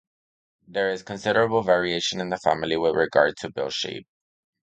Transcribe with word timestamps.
There 0.67 0.89
is 0.89 1.03
considerable 1.03 1.61
variation 1.61 2.19
in 2.19 2.29
the 2.29 2.39
family 2.39 2.75
with 2.75 2.95
regard 2.95 3.37
to 3.41 3.51
bill 3.51 3.69
shape. 3.69 4.07